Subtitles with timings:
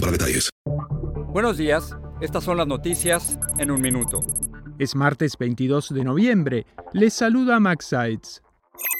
[0.00, 0.50] para detalles.
[1.32, 4.20] Buenos días, estas son las noticias en un minuto.
[4.78, 6.66] Es martes 22 de noviembre.
[6.92, 8.42] Les saluda Max Sides.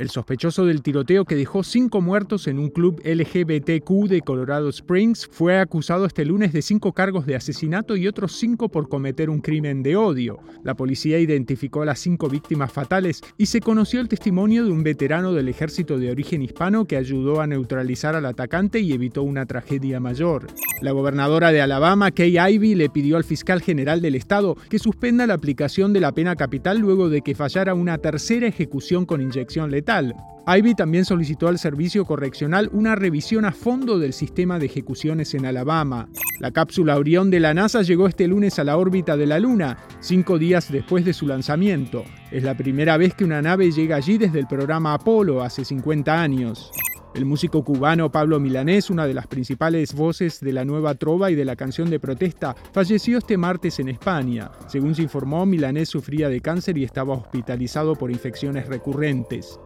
[0.00, 5.28] El sospechoso del tiroteo que dejó cinco muertos en un club LGBTQ de Colorado Springs
[5.30, 9.40] fue acusado este lunes de cinco cargos de asesinato y otros cinco por cometer un
[9.40, 10.40] crimen de odio.
[10.64, 14.82] La policía identificó a las cinco víctimas fatales y se conoció el testimonio de un
[14.82, 19.46] veterano del ejército de origen hispano que ayudó a neutralizar al atacante y evitó una
[19.46, 20.48] tragedia mayor.
[20.84, 25.26] La gobernadora de Alabama, Kay Ivey, le pidió al fiscal general del estado que suspenda
[25.26, 29.70] la aplicación de la pena capital luego de que fallara una tercera ejecución con inyección
[29.70, 30.14] letal
[30.46, 35.46] Ivy también solicitó al Servicio Correccional una revisión a fondo del sistema de ejecuciones en
[35.46, 36.08] Alabama.
[36.38, 39.78] La cápsula Orión de la NASA llegó este lunes a la órbita de la Luna,
[40.00, 42.04] cinco días después de su lanzamiento.
[42.30, 46.20] Es la primera vez que una nave llega allí desde el programa Apolo hace 50
[46.20, 46.70] años.
[47.14, 51.36] El músico cubano Pablo Milanés, una de las principales voces de la nueva trova y
[51.36, 54.50] de la canción de protesta, falleció este martes en España.
[54.66, 59.60] Según se informó, Milanés sufría de cáncer y estaba hospitalizado por infecciones recurrentes.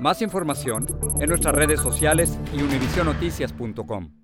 [0.00, 0.86] Más información
[1.20, 4.23] en nuestras redes sociales y univisionoticias.com.